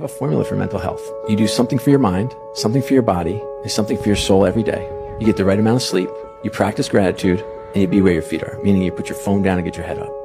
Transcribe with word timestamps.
have 0.00 0.10
a 0.10 0.14
formula 0.14 0.44
for 0.44 0.56
mental 0.56 0.78
health. 0.78 1.02
You 1.28 1.36
do 1.36 1.46
something 1.46 1.78
for 1.78 1.90
your 1.90 1.98
mind, 1.98 2.34
something 2.54 2.80
for 2.80 2.94
your 2.94 3.02
body, 3.02 3.42
and 3.62 3.70
something 3.70 3.98
for 3.98 4.06
your 4.06 4.16
soul 4.16 4.46
every 4.46 4.62
day. 4.62 4.88
You 5.18 5.26
get 5.26 5.36
the 5.36 5.44
right 5.44 5.58
amount 5.58 5.76
of 5.76 5.82
sleep, 5.82 6.08
you 6.42 6.50
practice 6.50 6.88
gratitude, 6.88 7.44
and 7.74 7.82
you 7.82 7.86
be 7.86 8.00
where 8.00 8.14
your 8.14 8.22
feet 8.22 8.42
are, 8.42 8.58
meaning 8.62 8.82
you 8.82 8.92
put 8.92 9.10
your 9.10 9.18
phone 9.18 9.42
down 9.42 9.58
and 9.58 9.64
get 9.64 9.76
your 9.76 9.84
head 9.84 9.98
up. 9.98 10.19